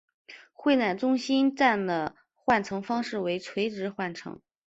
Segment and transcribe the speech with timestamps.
[0.51, 4.41] 会展中心站的换乘方式为垂直换乘。